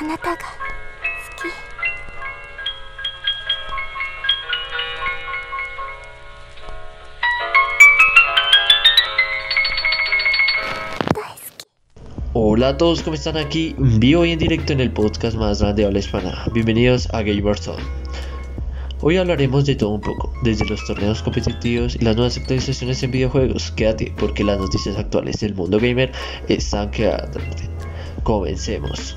[0.00, 1.48] あなたが好き
[12.32, 13.74] Hola a todos, ¿cómo están aquí?
[13.78, 16.44] Vivo y en directo en el podcast más grande de habla hispana.
[16.52, 17.82] Bienvenidos a Gamer Zone.
[19.00, 23.10] Hoy hablaremos de todo un poco, desde los torneos competitivos y las nuevas actualizaciones en
[23.10, 23.72] videojuegos.
[23.72, 26.12] Quédate porque las noticias actuales del mundo gamer
[26.48, 27.40] están quedando.
[28.22, 29.16] Comencemos.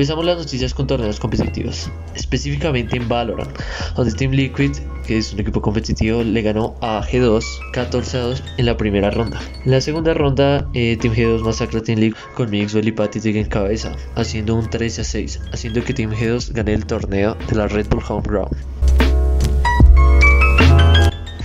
[0.00, 3.50] Empezamos las noticias con torneos competitivos, específicamente en Valorant,
[3.94, 4.70] donde Team Liquid,
[5.06, 9.10] que es un equipo competitivo, le ganó a G2 14 a 2 en la primera
[9.10, 9.38] ronda.
[9.66, 13.36] En la segunda ronda, eh, Team G2 masacra a Team Liquid con Mixwell y Patrick
[13.36, 17.56] en cabeza, haciendo un 13 a 6, haciendo que Team G2 gane el torneo de
[17.56, 18.79] la Red Bull Home Ground.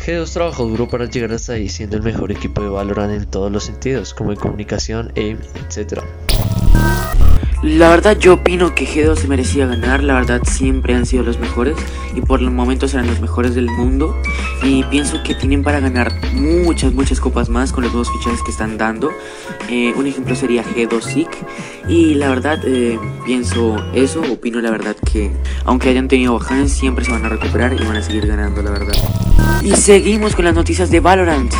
[0.06, 3.52] G2 trabajó duro para llegar hasta ahí, siendo el mejor equipo de Valorant en todos
[3.52, 6.02] los sentidos, como en comunicación, aim, etc.
[7.64, 11.40] La verdad yo opino que G2 se merecía ganar, la verdad siempre han sido los
[11.40, 11.76] mejores
[12.16, 14.16] y por el momento serán los mejores del mundo
[14.64, 18.52] y pienso que tienen para ganar muchas, muchas copas más con los nuevos fichajes que
[18.52, 19.12] están dando.
[19.70, 21.30] Eh, un ejemplo sería G2 SIC
[21.88, 25.32] y la verdad eh, pienso eso, opino la verdad que
[25.66, 28.72] aunque hayan tenido bajanes siempre se van a recuperar y van a seguir ganando la
[28.72, 28.96] verdad.
[29.64, 31.54] Y seguimos con las noticias de Valorant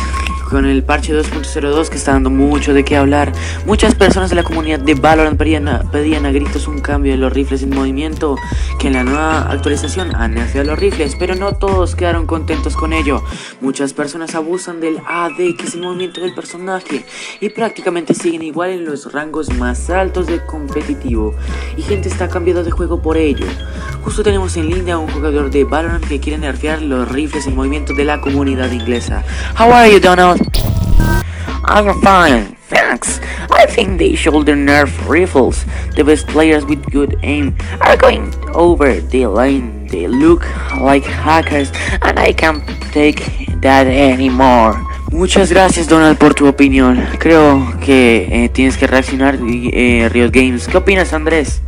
[0.48, 3.32] con el parche 2.02 que está dando mucho de qué hablar.
[3.66, 7.18] Muchas personas de la comunidad de Valorant pedían a, pedían a gritos un cambio de
[7.18, 8.36] los rifles en movimiento,
[8.78, 12.92] que en la nueva actualización han nerfeado los rifles, pero no todos quedaron contentos con
[12.92, 13.22] ello.
[13.60, 17.04] Muchas personas abusan del AD, que es el movimiento del personaje,
[17.40, 21.34] y prácticamente siguen igual en los rangos más altos de competitivo,
[21.76, 23.46] y gente está cambiando de juego por ello.
[24.06, 27.56] Justo tenemos en línea a un jugador de Valorant que quiere nerfear los rifles en
[27.56, 29.24] movimiento de la comunidad inglesa.
[29.58, 30.40] How are you, Donald?
[31.64, 33.20] I'm fine, thanks.
[33.50, 35.66] I think they should nerf rifles.
[35.96, 39.88] The best players with good aim are going over the lane.
[39.88, 40.46] They look
[40.80, 42.62] like hackers, and I can't
[42.92, 43.24] take
[43.60, 44.80] that anymore.
[45.10, 47.04] Muchas gracias Donald por tu opinión.
[47.18, 50.68] Creo que eh, tienes que reaccionar eh, Games.
[50.68, 51.60] ¿Qué opinas Andrés?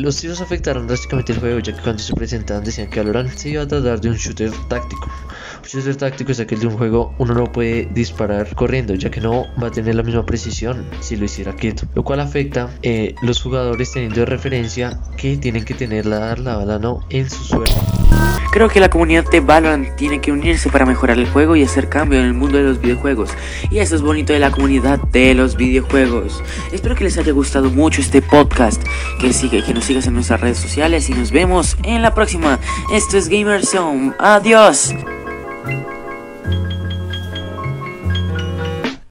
[0.00, 3.50] Los tiros afectaron drásticamente el juego ya que cuando se presentaban decían que Valorant se
[3.50, 5.10] iba a tratar de un shooter táctico.
[5.62, 9.20] Un shooter táctico es aquel de un juego uno no puede disparar corriendo ya que
[9.20, 11.86] no va a tener la misma precisión si lo hiciera quieto.
[11.94, 16.78] Lo cual afecta eh, los jugadores teniendo referencia que tienen que tener la, la bala
[16.78, 17.89] no en su suelo.
[18.50, 21.88] Creo que la comunidad de Valorant tiene que unirse para mejorar el juego y hacer
[21.88, 23.30] cambio en el mundo de los videojuegos.
[23.70, 26.42] Y eso es bonito de la comunidad de los videojuegos.
[26.72, 28.82] Espero que les haya gustado mucho este podcast.
[29.20, 32.58] Que, sigue, que nos sigas en nuestras redes sociales y nos vemos en la próxima.
[32.92, 34.12] Esto es Gamer Zone.
[34.18, 34.94] Adiós.